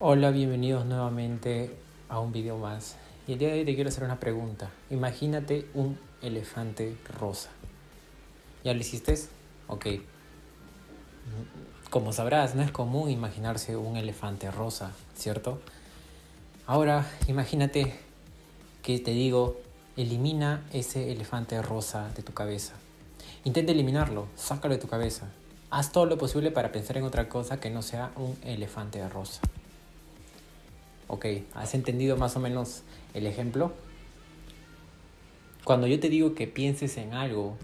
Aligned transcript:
Hola, 0.00 0.30
bienvenidos 0.30 0.86
nuevamente 0.86 1.74
a 2.08 2.20
un 2.20 2.30
video 2.30 2.56
más. 2.56 2.94
Y 3.26 3.32
el 3.32 3.40
día 3.40 3.48
de 3.48 3.54
hoy 3.54 3.64
te 3.64 3.74
quiero 3.74 3.88
hacer 3.88 4.04
una 4.04 4.20
pregunta. 4.20 4.70
Imagínate 4.90 5.66
un 5.74 5.98
elefante 6.22 6.96
rosa. 7.18 7.50
¿Ya 8.62 8.74
lo 8.74 8.78
hiciste? 8.78 9.18
Ok. 9.66 9.86
Como 11.90 12.12
sabrás, 12.12 12.54
no 12.54 12.62
es 12.62 12.70
común 12.70 13.10
imaginarse 13.10 13.76
un 13.76 13.96
elefante 13.96 14.52
rosa, 14.52 14.92
¿cierto? 15.16 15.60
Ahora, 16.64 17.04
imagínate 17.26 17.92
que 18.84 19.00
te 19.00 19.10
digo, 19.10 19.60
elimina 19.96 20.64
ese 20.72 21.10
elefante 21.10 21.60
rosa 21.60 22.08
de 22.10 22.22
tu 22.22 22.32
cabeza. 22.32 22.74
Intenta 23.42 23.72
eliminarlo, 23.72 24.28
sácalo 24.36 24.74
de 24.74 24.80
tu 24.80 24.86
cabeza. 24.86 25.26
Haz 25.70 25.90
todo 25.90 26.06
lo 26.06 26.16
posible 26.18 26.52
para 26.52 26.70
pensar 26.70 26.98
en 26.98 27.02
otra 27.02 27.28
cosa 27.28 27.58
que 27.58 27.70
no 27.70 27.82
sea 27.82 28.12
un 28.14 28.38
elefante 28.44 29.06
rosa. 29.08 29.40
Ok, 31.10 31.24
¿has 31.54 31.74
entendido 31.74 32.18
más 32.18 32.36
o 32.36 32.40
menos 32.40 32.82
el 33.14 33.26
ejemplo? 33.26 33.72
Cuando 35.64 35.86
yo 35.86 35.98
te 35.98 36.10
digo 36.10 36.34
que 36.34 36.46
pienses 36.46 36.98
en 36.98 37.14
algo, 37.14 37.56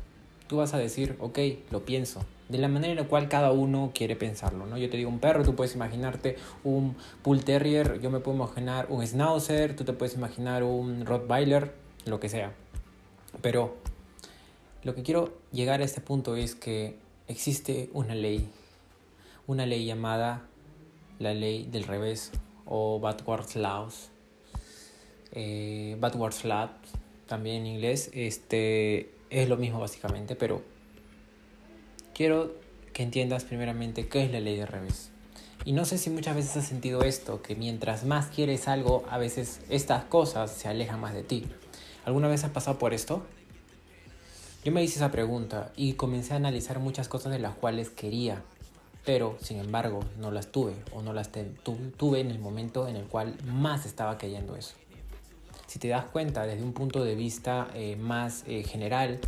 tú 0.49 0.57
vas 0.57 0.73
a 0.73 0.79
decir, 0.79 1.17
ok, 1.21 1.39
lo 1.71 1.85
pienso. 1.85 2.25
De 2.49 2.57
la 2.57 2.69
manera 2.69 2.93
en 2.93 2.99
la 2.99 3.07
cual 3.07 3.29
cada 3.29 3.53
uno 3.53 3.93
quiere 3.95 4.17
pensarlo, 4.17 4.65
¿no? 4.65 4.79
Yo 4.79 4.89
te 4.89 4.97
digo 4.97 5.11
un 5.11 5.19
perro, 5.19 5.45
tú 5.45 5.55
puedes 5.55 5.75
imaginarte 5.75 6.37
un 6.63 6.97
bull 7.23 7.45
terrier, 7.45 8.01
yo 8.01 8.11
me 8.11 8.21
puedo 8.21 8.37
imaginar 8.37 8.87
un 8.89 9.07
schnauzer, 9.07 9.77
tú 9.77 9.85
te 9.85 9.93
puedes 9.93 10.15
imaginar 10.15 10.63
un 10.63 11.05
rottweiler, 11.05 11.75
lo 12.07 12.21
que 12.21 12.31
sea. 12.31 12.55
Pero 13.43 13.77
lo 14.85 14.95
que 14.95 15.03
quiero 15.03 15.35
llegar 15.53 15.83
a 15.83 15.85
este 15.85 16.01
punto 16.01 16.37
es 16.37 16.55
que 16.55 16.97
existe 17.29 17.91
una 17.93 18.15
ley, 18.15 18.49
una 19.47 19.67
ley 19.67 19.85
llamada 19.85 20.47
la 21.19 21.35
ley 21.35 21.69
del 21.71 21.85
revés 21.85 22.33
o 22.67 23.01
Badwards 23.01 23.57
Laws. 23.57 24.11
Eh, 25.33 25.97
Badwards 25.99 26.45
Lab, 26.45 26.71
también 27.27 27.57
en 27.57 27.67
inglés, 27.67 28.11
este, 28.13 29.11
es 29.31 29.49
lo 29.49 29.57
mismo 29.57 29.81
básicamente, 29.81 30.37
pero 30.37 30.63
quiero 32.15 32.55
que 32.93 33.03
entiendas 33.03 33.45
primeramente 33.45 34.07
qué 34.07 34.25
es 34.25 34.31
la 34.31 34.39
ley 34.39 34.57
de 34.57 34.67
revés. 34.67 35.11
Y 35.65 35.73
no 35.73 35.85
sé 35.85 35.99
si 35.99 36.11
muchas 36.11 36.37
veces 36.37 36.57
has 36.59 36.67
sentido 36.67 37.03
esto, 37.03 37.43
que 37.43 37.57
mientras 37.57 38.05
más 38.05 38.27
quieres 38.27 38.69
algo, 38.69 39.05
a 39.11 39.19
veces 39.19 39.61
estas 39.71 40.05
cosas 40.05 40.53
se 40.53 40.69
alejan 40.69 41.01
más 41.01 41.15
de 41.15 41.23
ti. 41.23 41.47
¿Alguna 42.05 42.29
vez 42.29 42.45
has 42.45 42.51
pasado 42.51 42.79
por 42.79 42.95
esto? 42.95 43.25
Yo 44.65 44.73
me 44.73 44.85
hice 44.85 44.97
esa 44.97 45.11
pregunta 45.11 45.73
y 45.77 45.95
comencé 45.95 46.35
a 46.35 46.37
analizar 46.37 46.79
muchas 46.79 47.09
cosas 47.09 47.33
de 47.33 47.39
las 47.39 47.55
cuales 47.55 47.91
quería, 47.91 48.43
pero 49.05 49.37
sin 49.41 49.59
embargo 49.59 50.01
no 50.19 50.31
las 50.31 50.49
tuve 50.49 50.75
o 50.93 51.03
no 51.03 51.13
las 51.13 51.31
tuve 51.31 52.21
en 52.21 52.31
el 52.31 52.39
momento 52.39 52.89
en 52.89 52.97
el 52.97 53.05
cual 53.05 53.37
más 53.47 53.87
estaba 53.87 54.19
cayendo 54.19 54.57
eso. 54.57 54.75
Si 55.67 55.79
te 55.79 55.89
das 55.89 56.05
cuenta 56.05 56.47
desde 56.47 56.63
un 56.63 56.73
punto 56.73 57.03
de 57.05 57.15
vista 57.15 57.69
eh, 57.75 57.97
más 57.97 58.45
eh, 58.47 58.63
general, 58.63 59.21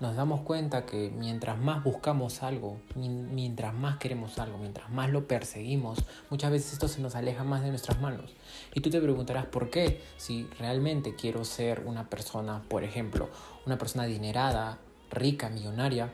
nos 0.00 0.14
damos 0.14 0.42
cuenta 0.42 0.86
que 0.86 1.10
mientras 1.10 1.58
más 1.58 1.82
buscamos 1.82 2.44
algo, 2.44 2.76
mientras 2.94 3.74
más 3.74 3.98
queremos 3.98 4.38
algo, 4.38 4.56
mientras 4.58 4.88
más 4.90 5.10
lo 5.10 5.26
perseguimos, 5.26 6.04
muchas 6.30 6.52
veces 6.52 6.74
esto 6.74 6.86
se 6.86 7.00
nos 7.00 7.16
aleja 7.16 7.42
más 7.42 7.62
de 7.62 7.70
nuestras 7.70 8.00
manos. 8.00 8.30
Y 8.74 8.80
tú 8.80 8.90
te 8.90 9.00
preguntarás 9.00 9.46
por 9.46 9.70
qué, 9.70 10.00
si 10.16 10.44
realmente 10.58 11.16
quiero 11.16 11.44
ser 11.44 11.82
una 11.84 12.08
persona, 12.08 12.62
por 12.68 12.84
ejemplo, 12.84 13.28
una 13.66 13.76
persona 13.76 14.04
adinerada, 14.04 14.78
rica, 15.10 15.48
millonaria, 15.48 16.12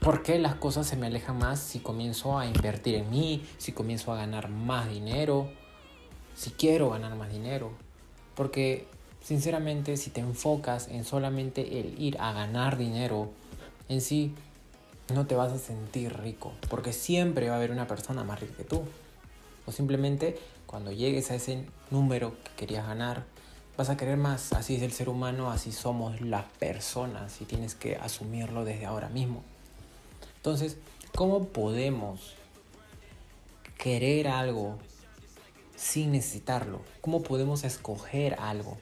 ¿Por 0.00 0.22
qué 0.22 0.38
las 0.38 0.54
cosas 0.54 0.86
se 0.86 0.96
me 0.96 1.08
alejan 1.08 1.38
más 1.38 1.58
si 1.58 1.80
comienzo 1.80 2.38
a 2.38 2.46
invertir 2.46 2.94
en 2.94 3.10
mí, 3.10 3.44
si 3.58 3.72
comienzo 3.72 4.12
a 4.12 4.16
ganar 4.16 4.48
más 4.48 4.88
dinero, 4.88 5.48
si 6.36 6.50
quiero 6.50 6.90
ganar 6.90 7.16
más 7.16 7.30
dinero? 7.30 7.72
Porque 8.36 8.86
sinceramente 9.20 9.96
si 9.96 10.10
te 10.10 10.20
enfocas 10.20 10.86
en 10.88 11.04
solamente 11.04 11.80
el 11.80 12.00
ir 12.00 12.16
a 12.20 12.32
ganar 12.32 12.78
dinero, 12.78 13.30
en 13.88 14.00
sí 14.00 14.34
no 15.12 15.26
te 15.26 15.34
vas 15.34 15.52
a 15.52 15.58
sentir 15.58 16.16
rico, 16.16 16.52
porque 16.70 16.92
siempre 16.92 17.48
va 17.48 17.54
a 17.54 17.56
haber 17.56 17.72
una 17.72 17.88
persona 17.88 18.22
más 18.22 18.40
rica 18.40 18.54
que 18.56 18.64
tú. 18.64 18.84
O 19.66 19.72
simplemente 19.72 20.38
cuando 20.66 20.92
llegues 20.92 21.30
a 21.32 21.34
ese 21.34 21.64
número 21.90 22.34
que 22.44 22.50
querías 22.56 22.86
ganar, 22.86 23.24
vas 23.76 23.90
a 23.90 23.96
querer 23.96 24.16
más. 24.16 24.52
Así 24.52 24.76
es 24.76 24.82
el 24.82 24.92
ser 24.92 25.08
humano, 25.08 25.50
así 25.50 25.72
somos 25.72 26.20
las 26.20 26.44
personas 26.44 27.40
y 27.40 27.46
tienes 27.46 27.74
que 27.74 27.96
asumirlo 27.96 28.64
desde 28.64 28.86
ahora 28.86 29.08
mismo. 29.08 29.42
Entonces, 30.38 30.76
¿cómo 31.16 31.48
podemos 31.48 32.36
querer 33.76 34.28
algo 34.28 34.78
sin 35.74 36.12
necesitarlo? 36.12 36.80
¿Cómo 37.00 37.22
podemos 37.22 37.64
escoger 37.64 38.36
algo? 38.38 38.78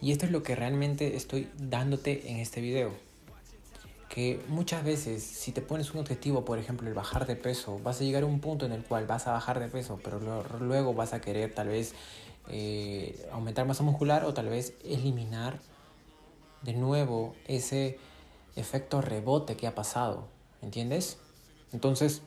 Y 0.00 0.10
esto 0.10 0.26
es 0.26 0.32
lo 0.32 0.42
que 0.42 0.56
realmente 0.56 1.14
estoy 1.14 1.48
dándote 1.56 2.28
en 2.28 2.38
este 2.38 2.60
video. 2.60 2.90
Que 4.08 4.42
muchas 4.48 4.82
veces 4.82 5.22
si 5.22 5.52
te 5.52 5.62
pones 5.62 5.94
un 5.94 6.00
objetivo, 6.00 6.44
por 6.44 6.58
ejemplo, 6.58 6.88
el 6.88 6.94
bajar 6.94 7.24
de 7.24 7.36
peso, 7.36 7.78
vas 7.78 8.00
a 8.00 8.04
llegar 8.04 8.24
a 8.24 8.26
un 8.26 8.40
punto 8.40 8.66
en 8.66 8.72
el 8.72 8.82
cual 8.82 9.06
vas 9.06 9.28
a 9.28 9.32
bajar 9.32 9.60
de 9.60 9.68
peso, 9.68 10.00
pero 10.02 10.18
luego 10.58 10.92
vas 10.92 11.12
a 11.12 11.20
querer 11.20 11.54
tal 11.54 11.68
vez 11.68 11.94
eh, 12.48 13.28
aumentar 13.30 13.64
masa 13.64 13.84
muscular 13.84 14.24
o 14.24 14.34
tal 14.34 14.48
vez 14.48 14.74
eliminar 14.84 15.60
de 16.62 16.72
nuevo 16.72 17.36
ese 17.46 17.96
efecto 18.56 19.00
rebote 19.00 19.56
que 19.56 19.66
ha 19.66 19.74
pasado, 19.74 20.28
¿entiendes? 20.60 21.18
Entonces, 21.72 22.22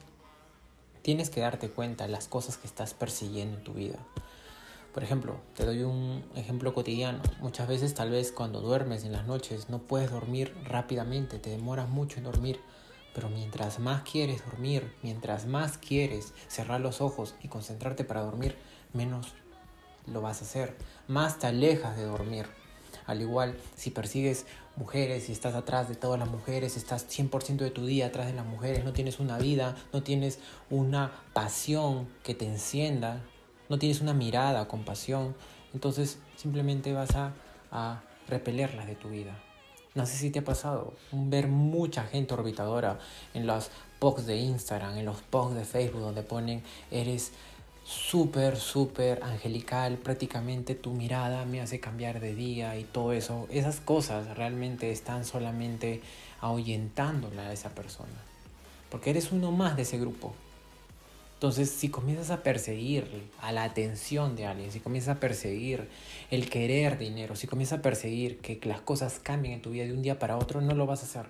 tienes 1.02 1.30
que 1.30 1.40
darte 1.40 1.70
cuenta 1.70 2.04
de 2.04 2.10
las 2.10 2.28
cosas 2.28 2.56
que 2.56 2.66
estás 2.66 2.94
persiguiendo 2.94 3.58
en 3.58 3.64
tu 3.64 3.72
vida. 3.72 3.98
Por 4.92 5.04
ejemplo, 5.04 5.36
te 5.54 5.66
doy 5.66 5.82
un 5.82 6.24
ejemplo 6.34 6.72
cotidiano. 6.72 7.20
Muchas 7.40 7.68
veces 7.68 7.92
tal 7.92 8.10
vez 8.10 8.32
cuando 8.32 8.62
duermes 8.62 9.04
en 9.04 9.12
las 9.12 9.26
noches 9.26 9.68
no 9.68 9.78
puedes 9.78 10.10
dormir 10.10 10.56
rápidamente, 10.64 11.38
te 11.38 11.50
demoras 11.50 11.88
mucho 11.88 12.16
en 12.18 12.24
dormir. 12.24 12.60
Pero 13.14 13.28
mientras 13.28 13.78
más 13.78 14.02
quieres 14.02 14.44
dormir, 14.44 14.94
mientras 15.02 15.46
más 15.46 15.78
quieres 15.78 16.32
cerrar 16.48 16.80
los 16.80 17.00
ojos 17.00 17.34
y 17.42 17.48
concentrarte 17.48 18.04
para 18.04 18.22
dormir, 18.22 18.56
menos 18.94 19.34
lo 20.06 20.22
vas 20.22 20.40
a 20.40 20.44
hacer. 20.44 20.76
Más 21.08 21.38
te 21.38 21.46
alejas 21.46 21.96
de 21.96 22.04
dormir. 22.04 22.46
Al 23.06 23.20
igual, 23.20 23.56
si 23.76 23.90
persigues 23.90 24.46
mujeres, 24.76 25.24
si 25.24 25.32
estás 25.32 25.54
atrás 25.54 25.88
de 25.88 25.94
todas 25.94 26.18
las 26.18 26.28
mujeres, 26.28 26.76
estás 26.76 27.06
100% 27.08 27.58
de 27.58 27.70
tu 27.70 27.86
día 27.86 28.06
atrás 28.06 28.26
de 28.26 28.34
las 28.34 28.46
mujeres, 28.46 28.84
no 28.84 28.92
tienes 28.92 29.20
una 29.20 29.38
vida, 29.38 29.76
no 29.92 30.02
tienes 30.02 30.38
una 30.70 31.12
pasión 31.32 32.08
que 32.22 32.34
te 32.34 32.46
encienda, 32.46 33.22
no 33.68 33.78
tienes 33.78 34.00
una 34.00 34.12
mirada 34.12 34.68
con 34.68 34.84
pasión, 34.84 35.34
entonces 35.72 36.18
simplemente 36.36 36.92
vas 36.92 37.14
a, 37.14 37.32
a 37.70 38.02
repelerlas 38.28 38.86
de 38.86 38.96
tu 38.96 39.08
vida. 39.08 39.38
No 39.94 40.04
sé 40.04 40.18
si 40.18 40.30
te 40.30 40.40
ha 40.40 40.44
pasado 40.44 40.92
ver 41.10 41.48
mucha 41.48 42.04
gente 42.04 42.34
orbitadora 42.34 42.98
en 43.32 43.46
los 43.46 43.70
posts 43.98 44.26
de 44.26 44.36
Instagram, 44.36 44.98
en 44.98 45.06
los 45.06 45.22
posts 45.22 45.54
de 45.54 45.64
Facebook 45.64 46.02
donde 46.02 46.22
ponen 46.22 46.62
eres 46.90 47.32
súper, 47.86 48.56
súper 48.56 49.22
angelical, 49.22 49.98
prácticamente 49.98 50.74
tu 50.74 50.90
mirada 50.90 51.44
me 51.44 51.60
hace 51.60 51.78
cambiar 51.78 52.18
de 52.18 52.34
día 52.34 52.76
y 52.76 52.82
todo 52.82 53.12
eso. 53.12 53.46
Esas 53.48 53.78
cosas 53.78 54.36
realmente 54.36 54.90
están 54.90 55.24
solamente 55.24 56.02
ahuyentándola 56.40 57.48
a 57.48 57.52
esa 57.52 57.70
persona. 57.70 58.24
Porque 58.90 59.10
eres 59.10 59.30
uno 59.30 59.52
más 59.52 59.76
de 59.76 59.82
ese 59.82 59.98
grupo. 59.98 60.34
Entonces, 61.34 61.70
si 61.70 61.88
comienzas 61.88 62.30
a 62.30 62.42
perseguir 62.42 63.30
a 63.40 63.52
la 63.52 63.62
atención 63.62 64.34
de 64.34 64.46
alguien, 64.46 64.72
si 64.72 64.80
comienzas 64.80 65.16
a 65.16 65.20
perseguir 65.20 65.88
el 66.30 66.50
querer 66.50 66.98
dinero, 66.98 67.36
si 67.36 67.46
comienzas 67.46 67.78
a 67.78 67.82
perseguir 67.82 68.38
que 68.38 68.58
las 68.64 68.80
cosas 68.80 69.20
cambien 69.22 69.54
en 69.54 69.62
tu 69.62 69.70
vida 69.70 69.84
de 69.84 69.92
un 69.92 70.02
día 70.02 70.18
para 70.18 70.38
otro, 70.38 70.60
no 70.60 70.74
lo 70.74 70.86
vas 70.86 71.02
a 71.02 71.06
hacer. 71.06 71.26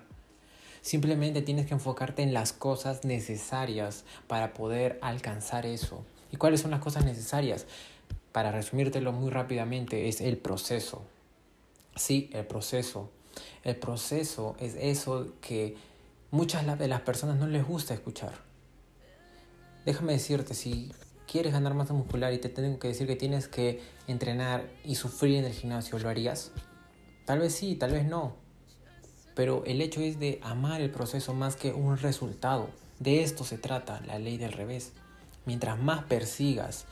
Simplemente 0.81 1.41
tienes 1.41 1.67
que 1.67 1.73
enfocarte 1.73 2.23
en 2.23 2.33
las 2.33 2.53
cosas 2.53 3.03
necesarias 3.03 4.05
para 4.27 4.53
poder 4.53 4.97
alcanzar 5.01 5.65
eso. 5.65 6.03
¿Y 6.31 6.37
cuáles 6.37 6.61
son 6.61 6.71
las 6.71 6.79
cosas 6.79 7.05
necesarias? 7.05 7.65
Para 8.31 8.51
resumírtelo 8.51 9.11
muy 9.11 9.29
rápidamente, 9.29 10.07
es 10.07 10.21
el 10.21 10.37
proceso. 10.37 11.03
Sí, 11.95 12.29
el 12.33 12.45
proceso. 12.45 13.09
El 13.63 13.75
proceso 13.75 14.55
es 14.59 14.75
eso 14.75 15.33
que 15.41 15.75
muchas 16.31 16.77
de 16.77 16.87
las 16.87 17.01
personas 17.01 17.37
no 17.37 17.47
les 17.47 17.65
gusta 17.65 17.93
escuchar. 17.93 18.33
Déjame 19.85 20.13
decirte, 20.13 20.53
si 20.53 20.91
quieres 21.27 21.53
ganar 21.53 21.73
masa 21.73 21.93
muscular 21.93 22.33
y 22.33 22.39
te 22.39 22.49
tengo 22.49 22.79
que 22.79 22.89
decir 22.89 23.07
que 23.07 23.15
tienes 23.15 23.47
que 23.47 23.81
entrenar 24.07 24.69
y 24.83 24.95
sufrir 24.95 25.37
en 25.37 25.45
el 25.45 25.53
gimnasio, 25.53 25.97
¿lo 25.99 26.09
harías? 26.09 26.51
Tal 27.25 27.39
vez 27.39 27.53
sí, 27.55 27.75
tal 27.75 27.91
vez 27.91 28.05
no. 28.05 28.35
Pero 29.35 29.63
el 29.65 29.81
hecho 29.81 30.01
es 30.01 30.19
de 30.19 30.39
amar 30.43 30.81
el 30.81 30.89
proceso 30.89 31.33
más 31.33 31.55
que 31.55 31.73
un 31.73 31.97
resultado. 31.97 32.69
De 32.99 33.23
esto 33.23 33.43
se 33.43 33.57
trata 33.57 34.01
la 34.07 34.17
ley 34.17 34.37
del 34.37 34.51
revés. 34.51 34.93
Mientras 35.47 35.79
más 35.79 36.03
persigas 36.03 36.85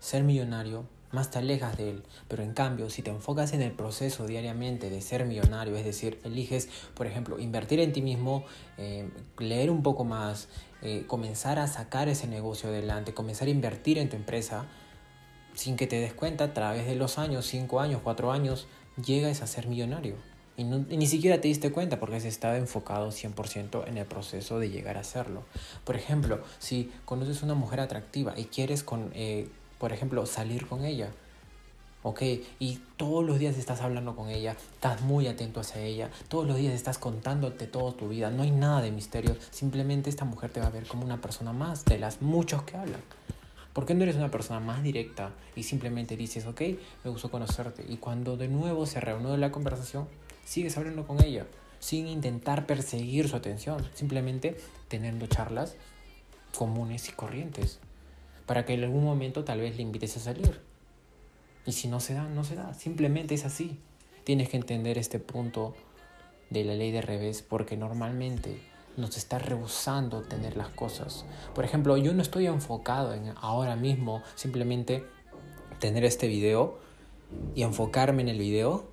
ser 0.00 0.24
millonario, 0.24 0.86
más 1.12 1.30
te 1.30 1.38
alejas 1.38 1.76
de 1.76 1.90
él. 1.90 2.02
Pero 2.26 2.42
en 2.42 2.54
cambio, 2.54 2.88
si 2.88 3.02
te 3.02 3.10
enfocas 3.10 3.52
en 3.52 3.60
el 3.60 3.72
proceso 3.72 4.26
diariamente 4.26 4.88
de 4.88 5.02
ser 5.02 5.26
millonario, 5.26 5.76
es 5.76 5.84
decir, 5.84 6.18
eliges, 6.24 6.70
por 6.94 7.06
ejemplo, 7.06 7.38
invertir 7.38 7.80
en 7.80 7.92
ti 7.92 8.00
mismo, 8.00 8.44
eh, 8.78 9.10
leer 9.38 9.70
un 9.70 9.82
poco 9.82 10.04
más, 10.04 10.48
eh, 10.82 11.04
comenzar 11.06 11.58
a 11.58 11.66
sacar 11.66 12.08
ese 12.08 12.26
negocio 12.26 12.70
adelante, 12.70 13.12
comenzar 13.12 13.48
a 13.48 13.50
invertir 13.50 13.98
en 13.98 14.08
tu 14.08 14.16
empresa, 14.16 14.64
sin 15.54 15.76
que 15.76 15.86
te 15.86 16.00
des 16.00 16.14
cuenta, 16.14 16.44
a 16.44 16.54
través 16.54 16.86
de 16.86 16.94
los 16.94 17.18
años, 17.18 17.46
5 17.46 17.80
años, 17.80 18.00
4 18.02 18.32
años, 18.32 18.68
llegas 19.04 19.42
a 19.42 19.46
ser 19.46 19.66
millonario. 19.66 20.14
Y, 20.58 20.64
ni 20.64 21.06
siquiera 21.06 21.40
te 21.40 21.48
diste 21.48 21.72
cuenta 21.72 21.98
porque 22.00 22.16
has 22.16 22.24
estado 22.24 22.56
enfocado 22.56 23.10
100% 23.10 23.86
en 23.86 23.96
el 23.96 24.04
proceso 24.04 24.58
de 24.58 24.68
llegar 24.68 24.96
a 24.96 25.00
hacerlo. 25.00 25.44
Por 25.84 25.96
ejemplo, 25.96 26.40
si 26.58 26.92
conoces 27.04 27.42
una 27.42 27.54
mujer 27.54 27.80
atractiva 27.80 28.34
y 28.36 28.44
quieres 28.46 28.82
con, 28.82 29.10
eh, 29.14 29.48
por 29.78 29.92
ejemplo, 29.92 30.26
salir 30.26 30.66
con 30.66 30.84
ella. 30.84 31.10
¿ok? 32.02 32.22
Y 32.58 32.80
todos 32.96 33.24
los 33.24 33.38
días 33.38 33.56
estás 33.56 33.80
hablando 33.80 34.16
con 34.16 34.28
ella, 34.30 34.56
estás 34.74 35.00
muy 35.02 35.26
atento 35.26 35.60
hacia 35.60 35.82
ella, 35.82 36.10
todos 36.28 36.46
los 36.46 36.56
días 36.56 36.74
estás 36.74 36.98
contándote 36.98 37.66
toda 37.66 37.92
tu 37.92 38.08
vida, 38.08 38.30
no 38.30 38.42
hay 38.42 38.50
nada 38.50 38.82
de 38.82 38.90
misterio, 38.90 39.36
simplemente 39.50 40.10
esta 40.10 40.24
mujer 40.24 40.50
te 40.50 40.60
va 40.60 40.66
a 40.66 40.70
ver 40.70 40.86
como 40.86 41.04
una 41.04 41.20
persona 41.20 41.52
más 41.52 41.84
de 41.84 41.98
las 41.98 42.22
muchos 42.22 42.62
que 42.62 42.76
hablan. 42.76 43.00
¿Por 43.78 43.86
qué 43.86 43.94
no 43.94 44.02
eres 44.02 44.16
una 44.16 44.32
persona 44.32 44.58
más 44.58 44.82
directa 44.82 45.30
y 45.54 45.62
simplemente 45.62 46.16
dices, 46.16 46.46
ok, 46.46 46.62
me 47.04 47.10
gustó 47.12 47.30
conocerte? 47.30 47.84
Y 47.88 47.98
cuando 47.98 48.36
de 48.36 48.48
nuevo 48.48 48.86
se 48.86 48.98
reúne 48.98 49.38
la 49.38 49.52
conversación, 49.52 50.08
sigues 50.44 50.76
hablando 50.76 51.06
con 51.06 51.22
ella, 51.22 51.46
sin 51.78 52.08
intentar 52.08 52.66
perseguir 52.66 53.28
su 53.28 53.36
atención, 53.36 53.88
simplemente 53.94 54.56
teniendo 54.88 55.28
charlas 55.28 55.76
comunes 56.56 57.08
y 57.08 57.12
corrientes 57.12 57.78
para 58.46 58.66
que 58.66 58.74
en 58.74 58.82
algún 58.82 59.04
momento 59.04 59.44
tal 59.44 59.60
vez 59.60 59.76
le 59.76 59.82
invites 59.82 60.16
a 60.16 60.20
salir. 60.22 60.60
Y 61.64 61.70
si 61.70 61.86
no 61.86 62.00
se 62.00 62.14
da, 62.14 62.24
no 62.24 62.42
se 62.42 62.56
da. 62.56 62.74
Simplemente 62.74 63.36
es 63.36 63.44
así. 63.44 63.78
Tienes 64.24 64.48
que 64.48 64.56
entender 64.56 64.98
este 64.98 65.20
punto 65.20 65.76
de 66.50 66.64
la 66.64 66.74
ley 66.74 66.90
de 66.90 67.00
revés 67.00 67.42
porque 67.42 67.76
normalmente 67.76 68.60
nos 68.98 69.16
está 69.16 69.38
rehusando 69.38 70.22
tener 70.22 70.56
las 70.56 70.68
cosas. 70.68 71.24
Por 71.54 71.64
ejemplo, 71.64 71.96
yo 71.96 72.12
no 72.12 72.20
estoy 72.20 72.46
enfocado 72.46 73.14
en 73.14 73.32
ahora 73.40 73.76
mismo 73.76 74.22
simplemente 74.34 75.06
tener 75.78 76.04
este 76.04 76.26
video 76.26 76.78
y 77.54 77.62
enfocarme 77.62 78.22
en 78.22 78.28
el 78.28 78.38
video. 78.38 78.86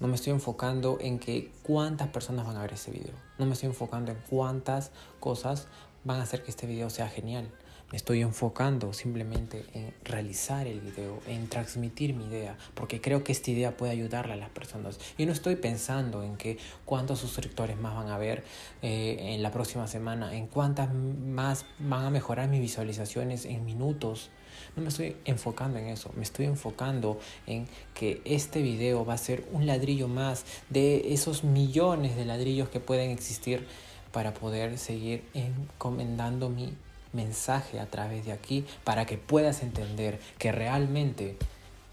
No 0.00 0.08
me 0.08 0.16
estoy 0.16 0.32
enfocando 0.32 0.98
en 1.00 1.20
que 1.20 1.52
cuántas 1.62 2.08
personas 2.08 2.46
van 2.46 2.56
a 2.56 2.62
ver 2.62 2.72
ese 2.72 2.90
video. 2.90 3.14
No 3.38 3.46
me 3.46 3.52
estoy 3.52 3.68
enfocando 3.68 4.10
en 4.10 4.18
cuántas 4.28 4.90
cosas 5.20 5.68
van 6.04 6.18
a 6.18 6.24
hacer 6.24 6.42
que 6.42 6.50
este 6.50 6.66
video 6.66 6.90
sea 6.90 7.08
genial. 7.08 7.48
Estoy 7.92 8.22
enfocando 8.22 8.94
simplemente 8.94 9.66
en 9.74 9.92
realizar 10.02 10.66
el 10.66 10.80
video, 10.80 11.20
en 11.26 11.46
transmitir 11.48 12.14
mi 12.14 12.24
idea, 12.24 12.56
porque 12.74 13.02
creo 13.02 13.22
que 13.22 13.32
esta 13.32 13.50
idea 13.50 13.76
puede 13.76 13.92
ayudarle 13.92 14.32
a 14.32 14.36
las 14.36 14.48
personas. 14.48 14.98
Y 15.18 15.26
no 15.26 15.32
estoy 15.32 15.56
pensando 15.56 16.22
en 16.22 16.36
que 16.38 16.56
cuántos 16.86 17.18
suscriptores 17.18 17.78
más 17.78 17.94
van 17.94 18.08
a 18.08 18.16
ver 18.16 18.44
eh, 18.80 19.34
en 19.34 19.42
la 19.42 19.50
próxima 19.50 19.86
semana, 19.88 20.34
en 20.34 20.46
cuántas 20.46 20.94
más 20.94 21.66
van 21.78 22.06
a 22.06 22.10
mejorar 22.10 22.48
mis 22.48 22.62
visualizaciones 22.62 23.44
en 23.44 23.62
minutos. 23.66 24.30
No 24.74 24.82
me 24.82 24.88
estoy 24.88 25.16
enfocando 25.26 25.78
en 25.78 25.88
eso, 25.88 26.10
me 26.16 26.22
estoy 26.22 26.46
enfocando 26.46 27.20
en 27.46 27.66
que 27.92 28.22
este 28.24 28.62
video 28.62 29.04
va 29.04 29.14
a 29.14 29.18
ser 29.18 29.46
un 29.52 29.66
ladrillo 29.66 30.08
más 30.08 30.46
de 30.70 31.12
esos 31.12 31.44
millones 31.44 32.16
de 32.16 32.24
ladrillos 32.24 32.70
que 32.70 32.80
pueden 32.80 33.10
existir 33.10 33.66
para 34.12 34.32
poder 34.32 34.78
seguir 34.78 35.24
encomendando 35.34 36.48
mi 36.48 36.74
mensaje 37.12 37.80
a 37.80 37.86
través 37.86 38.24
de 38.24 38.32
aquí 38.32 38.64
para 38.84 39.06
que 39.06 39.18
puedas 39.18 39.62
entender 39.62 40.18
que 40.38 40.52
realmente 40.52 41.36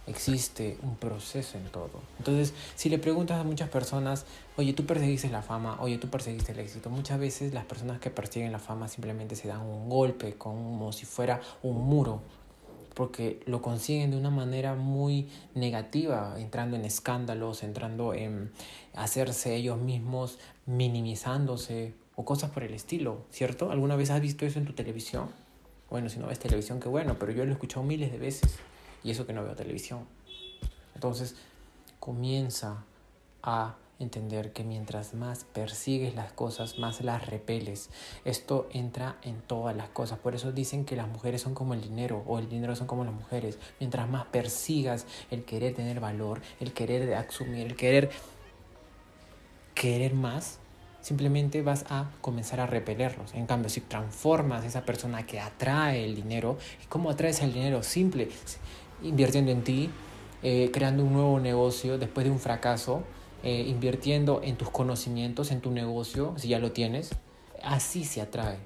existe 0.09 0.77
un 0.81 0.95
proceso 0.95 1.57
en 1.57 1.65
todo. 1.65 2.01
Entonces, 2.17 2.53
si 2.75 2.89
le 2.89 2.97
preguntas 2.97 3.39
a 3.39 3.43
muchas 3.43 3.69
personas, 3.69 4.25
oye, 4.57 4.73
tú 4.73 4.85
perseguiste 4.85 5.29
la 5.29 5.41
fama, 5.41 5.77
oye, 5.81 5.97
tú 5.97 6.09
perseguiste 6.09 6.51
el 6.51 6.59
éxito, 6.59 6.89
muchas 6.89 7.19
veces 7.19 7.53
las 7.53 7.65
personas 7.65 7.99
que 7.99 8.09
persiguen 8.09 8.51
la 8.51 8.59
fama 8.59 8.87
simplemente 8.87 9.35
se 9.35 9.47
dan 9.47 9.61
un 9.61 9.87
golpe 9.87 10.33
como 10.33 10.91
si 10.91 11.05
fuera 11.05 11.41
un 11.61 11.77
muro, 11.77 12.21
porque 12.93 13.41
lo 13.45 13.61
consiguen 13.61 14.11
de 14.11 14.17
una 14.17 14.29
manera 14.29 14.75
muy 14.75 15.29
negativa, 15.55 16.35
entrando 16.37 16.75
en 16.75 16.85
escándalos, 16.85 17.63
entrando 17.63 18.13
en 18.13 18.51
hacerse 18.93 19.55
ellos 19.55 19.79
mismos, 19.79 20.39
minimizándose, 20.65 21.93
o 22.15 22.25
cosas 22.25 22.51
por 22.51 22.63
el 22.63 22.73
estilo, 22.73 23.25
¿cierto? 23.31 23.71
¿Alguna 23.71 23.95
vez 23.95 24.09
has 24.09 24.19
visto 24.19 24.45
eso 24.45 24.59
en 24.59 24.65
tu 24.65 24.73
televisión? 24.73 25.29
Bueno, 25.89 26.09
si 26.09 26.19
no 26.19 26.27
ves 26.27 26.37
televisión, 26.37 26.79
qué 26.79 26.89
bueno, 26.89 27.15
pero 27.17 27.31
yo 27.31 27.45
lo 27.45 27.51
he 27.51 27.53
escuchado 27.53 27.83
miles 27.83 28.11
de 28.11 28.17
veces 28.17 28.57
y 29.03 29.11
eso 29.11 29.25
que 29.25 29.31
no 29.31 29.43
veo 29.43 29.55
televisión. 29.55 30.05
Entonces, 30.95 31.35
comienza 31.99 32.83
a 33.41 33.75
entender 33.99 34.53
que 34.53 34.63
mientras 34.63 35.13
más 35.13 35.43
persigues 35.43 36.15
las 36.15 36.31
cosas, 36.31 36.79
más 36.79 37.01
las 37.01 37.27
repeles. 37.27 37.89
Esto 38.25 38.69
entra 38.71 39.17
en 39.21 39.41
todas 39.41 39.75
las 39.75 39.89
cosas. 39.89 40.19
Por 40.19 40.35
eso 40.35 40.51
dicen 40.51 40.85
que 40.85 40.95
las 40.95 41.07
mujeres 41.07 41.41
son 41.41 41.53
como 41.53 41.73
el 41.73 41.81
dinero 41.81 42.23
o 42.25 42.39
el 42.39 42.49
dinero 42.49 42.75
son 42.75 42.87
como 42.87 43.03
las 43.03 43.13
mujeres. 43.13 43.59
Mientras 43.79 44.09
más 44.09 44.25
persigas 44.27 45.05
el 45.29 45.43
querer 45.43 45.75
tener 45.75 45.99
valor, 45.99 46.41
el 46.59 46.73
querer 46.73 47.13
asumir, 47.13 47.67
el 47.67 47.75
querer 47.75 48.09
querer 49.75 50.13
más, 50.13 50.59
simplemente 51.01 51.61
vas 51.61 51.85
a 51.89 52.09
comenzar 52.21 52.59
a 52.59 52.67
repelerlos. 52.67 53.33
En 53.33 53.45
cambio, 53.45 53.69
si 53.69 53.81
transformas 53.81 54.65
esa 54.65 54.85
persona 54.85 55.25
que 55.25 55.39
atrae 55.39 56.05
el 56.05 56.15
dinero, 56.15 56.57
¿y 56.83 56.87
cómo 56.87 57.09
atraes 57.09 57.41
el 57.41 57.53
dinero? 57.53 57.83
Simple, 57.83 58.29
invirtiendo 59.01 59.51
en 59.51 59.63
ti, 59.63 59.89
eh, 60.43 60.69
creando 60.73 61.03
un 61.03 61.13
nuevo 61.13 61.39
negocio 61.39 61.97
después 61.97 62.25
de 62.25 62.31
un 62.31 62.39
fracaso, 62.39 63.03
eh, 63.43 63.65
invirtiendo 63.67 64.41
en 64.43 64.57
tus 64.57 64.69
conocimientos, 64.69 65.51
en 65.51 65.61
tu 65.61 65.71
negocio, 65.71 66.33
si 66.37 66.49
ya 66.49 66.59
lo 66.59 66.71
tienes, 66.71 67.11
así 67.63 68.03
se 68.03 68.21
atrae. 68.21 68.57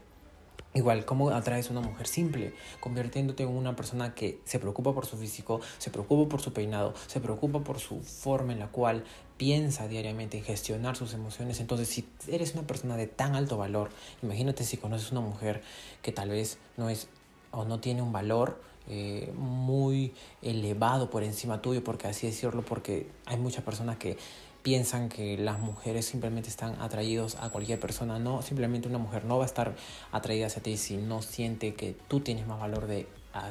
Igual, 0.76 1.06
¿cómo 1.06 1.30
atraes 1.30 1.70
a 1.70 1.72
una 1.72 1.82
mujer 1.82 2.08
simple? 2.08 2.54
Convirtiéndote 2.80 3.44
en 3.44 3.50
una 3.50 3.76
persona 3.76 4.16
que 4.16 4.40
se 4.44 4.58
preocupa 4.58 4.92
por 4.92 5.06
su 5.06 5.18
físico, 5.18 5.62
se 5.78 5.92
preocupa 5.92 6.28
por 6.28 6.42
su 6.42 6.52
peinado, 6.52 6.96
se 7.06 7.20
preocupa 7.20 7.60
por 7.60 7.80
su 7.80 8.02
forma 8.02 8.54
en 8.54 8.60
la 8.60 8.70
cual 8.70 9.04
piensa 9.38 9.88
diariamente 9.88 10.40
en 10.40 10.44
gestionar 10.44 10.96
sus 10.96 11.14
emociones. 11.14 11.60
Entonces, 11.60 11.90
si 11.90 12.08
eres 12.28 12.56
una 12.56 12.66
persona 12.66 12.98
de 12.98 13.06
tan 13.06 13.36
alto 13.36 13.56
valor, 13.56 13.92
imagínate 14.24 14.64
si 14.64 14.78
conoces 14.78 15.12
una 15.12 15.22
mujer 15.22 15.62
que 16.02 16.12
tal 16.12 16.30
vez 16.30 16.58
no 16.76 16.90
es 16.90 17.08
o 17.52 17.66
no 17.66 17.80
tiene 17.80 18.02
un 18.02 18.12
valor 18.12 18.60
eh, 18.90 19.32
muy 19.38 20.14
elevado 20.42 21.12
por 21.12 21.24
encima 21.24 21.62
tuyo, 21.62 21.84
porque 21.84 22.08
así 22.08 22.26
decirlo, 22.26 22.64
porque 22.64 23.08
hay 23.26 23.38
muchas 23.38 23.64
personas 23.64 23.98
que 23.98 24.18
piensan 24.64 25.10
que 25.10 25.38
las 25.38 25.60
mujeres 25.60 26.06
simplemente 26.06 26.50
están 26.50 26.82
atraídos 26.82 27.36
a 27.36 27.50
cualquier 27.50 27.80
persona. 27.80 28.18
No, 28.18 28.42
simplemente 28.42 28.88
una 28.88 28.98
mujer 28.98 29.26
no 29.26 29.38
va 29.38 29.44
a 29.44 29.46
estar 29.46 29.76
atraída 30.12 30.48
hacia 30.48 30.64
ti 30.64 30.78
si 30.78 30.96
no 30.98 31.22
siente 31.22 31.76
que 31.76 31.96
tú 32.08 32.22
tienes 32.22 32.48
más 32.48 32.60
valor 32.60 32.88
de, 32.88 33.06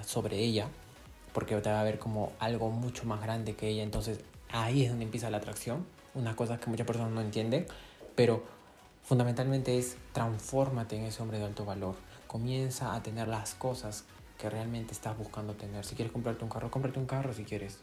sobre 0.06 0.38
ella, 0.38 0.68
porque 1.34 1.54
te 1.56 1.70
va 1.70 1.80
a 1.80 1.84
ver 1.84 1.98
como 1.98 2.32
algo 2.38 2.70
mucho 2.70 3.04
más 3.04 3.20
grande 3.20 3.54
que 3.54 3.68
ella. 3.68 3.82
Entonces 3.82 4.20
ahí 4.50 4.84
es 4.84 4.88
donde 4.88 5.04
empieza 5.04 5.30
la 5.30 5.36
atracción, 5.36 5.86
una 6.14 6.34
cosa 6.34 6.58
que 6.58 6.70
muchas 6.70 6.86
personas 6.86 7.12
no 7.12 7.20
entienden, 7.20 7.66
pero 8.16 8.42
fundamentalmente 9.04 9.78
es 9.78 9.98
transfórmate 10.12 10.96
en 10.96 11.04
ese 11.04 11.22
hombre 11.22 11.38
de 11.38 11.44
alto 11.44 11.66
valor. 11.66 11.94
Comienza 12.26 12.94
a 12.94 13.02
tener 13.02 13.28
las 13.28 13.54
cosas 13.54 14.04
que 14.38 14.48
realmente 14.48 14.94
estás 14.94 15.18
buscando 15.18 15.52
tener. 15.52 15.84
Si 15.84 15.94
quieres 15.94 16.10
comprarte 16.10 16.42
un 16.42 16.50
carro, 16.50 16.70
cómprate 16.70 16.98
un 16.98 17.06
carro 17.06 17.34
si 17.34 17.44
quieres. 17.44 17.78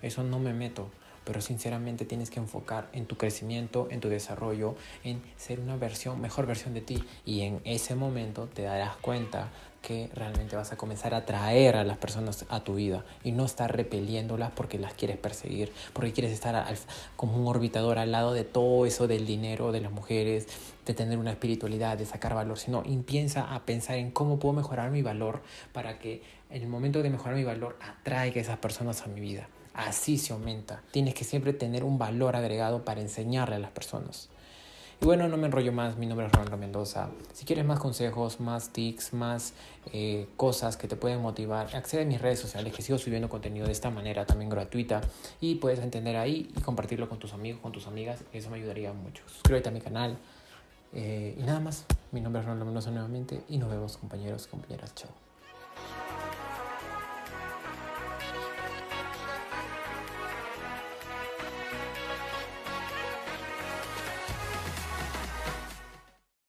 Eso 0.00 0.22
no 0.24 0.38
me 0.38 0.54
meto 0.54 0.90
pero 1.24 1.40
sinceramente 1.40 2.04
tienes 2.04 2.30
que 2.30 2.40
enfocar 2.40 2.88
en 2.92 3.06
tu 3.06 3.16
crecimiento, 3.16 3.88
en 3.90 4.00
tu 4.00 4.08
desarrollo, 4.08 4.74
en 5.04 5.22
ser 5.36 5.60
una 5.60 5.76
versión, 5.76 6.20
mejor 6.20 6.46
versión 6.46 6.74
de 6.74 6.80
ti 6.80 7.04
y 7.24 7.42
en 7.42 7.60
ese 7.64 7.94
momento 7.94 8.48
te 8.52 8.62
darás 8.62 8.96
cuenta 8.96 9.50
que 9.82 10.10
realmente 10.14 10.56
vas 10.56 10.72
a 10.72 10.76
comenzar 10.76 11.14
a 11.14 11.18
atraer 11.18 11.76
a 11.76 11.84
las 11.84 11.96
personas 11.96 12.44
a 12.48 12.62
tu 12.62 12.74
vida 12.74 13.04
y 13.24 13.32
no 13.32 13.44
estar 13.46 13.74
repeliéndolas 13.74 14.50
porque 14.50 14.78
las 14.78 14.92
quieres 14.94 15.16
perseguir, 15.16 15.72
porque 15.92 16.12
quieres 16.12 16.32
estar 16.32 16.66
como 17.16 17.36
un 17.36 17.46
orbitador 17.46 17.98
al 17.98 18.12
lado 18.12 18.32
de 18.32 18.44
todo 18.44 18.84
eso 18.84 19.08
del 19.08 19.26
dinero, 19.26 19.72
de 19.72 19.80
las 19.80 19.92
mujeres, 19.92 20.48
de 20.84 20.94
tener 20.94 21.18
una 21.18 21.30
espiritualidad, 21.30 21.96
de 21.96 22.04
sacar 22.04 22.34
valor, 22.34 22.58
sino 22.58 22.82
empieza 22.84 23.54
a 23.54 23.64
pensar 23.64 23.96
en 23.96 24.10
cómo 24.10 24.38
puedo 24.38 24.54
mejorar 24.54 24.90
mi 24.90 25.02
valor 25.02 25.40
para 25.72 25.98
que 25.98 26.22
en 26.50 26.62
el 26.62 26.68
momento 26.68 27.02
de 27.02 27.10
mejorar 27.10 27.36
mi 27.36 27.44
valor 27.44 27.78
atraiga 27.80 28.38
a 28.38 28.42
esas 28.42 28.58
personas 28.58 29.02
a 29.02 29.06
mi 29.06 29.20
vida. 29.20 29.48
Así 29.80 30.18
se 30.18 30.34
aumenta. 30.34 30.82
Tienes 30.90 31.14
que 31.14 31.24
siempre 31.24 31.54
tener 31.54 31.84
un 31.84 31.96
valor 31.96 32.36
agregado 32.36 32.84
para 32.84 33.00
enseñarle 33.00 33.56
a 33.56 33.58
las 33.58 33.70
personas. 33.70 34.28
Y 35.00 35.06
bueno, 35.06 35.26
no 35.26 35.38
me 35.38 35.46
enrollo 35.46 35.72
más, 35.72 35.96
mi 35.96 36.04
nombre 36.04 36.26
es 36.26 36.32
Rolando 36.32 36.58
Mendoza. 36.58 37.08
Si 37.32 37.46
quieres 37.46 37.64
más 37.64 37.80
consejos, 37.80 38.40
más 38.40 38.74
tics, 38.74 39.14
más 39.14 39.54
eh, 39.94 40.28
cosas 40.36 40.76
que 40.76 40.86
te 40.86 40.96
pueden 40.96 41.22
motivar, 41.22 41.74
accede 41.74 42.02
a 42.02 42.04
mis 42.04 42.20
redes 42.20 42.38
sociales 42.38 42.74
que 42.74 42.82
sigo 42.82 42.98
subiendo 42.98 43.30
contenido 43.30 43.64
de 43.64 43.72
esta 43.72 43.88
manera 43.88 44.26
también 44.26 44.50
gratuita 44.50 45.00
y 45.40 45.54
puedes 45.54 45.78
entender 45.78 46.18
ahí 46.18 46.52
y 46.54 46.60
compartirlo 46.60 47.08
con 47.08 47.18
tus 47.18 47.32
amigos, 47.32 47.62
con 47.62 47.72
tus 47.72 47.86
amigas, 47.86 48.22
eso 48.34 48.50
me 48.50 48.58
ayudaría 48.58 48.92
mucho. 48.92 49.22
Suscríbete 49.28 49.70
a 49.70 49.72
mi 49.72 49.80
canal 49.80 50.18
eh, 50.92 51.34
y 51.38 51.42
nada 51.42 51.60
más. 51.60 51.86
Mi 52.12 52.20
nombre 52.20 52.40
es 52.40 52.44
Rolando 52.44 52.66
Mendoza 52.66 52.90
nuevamente 52.90 53.44
y 53.48 53.56
nos 53.56 53.70
vemos 53.70 53.96
compañeros, 53.96 54.46
compañeras, 54.46 54.94
chao. 54.94 55.29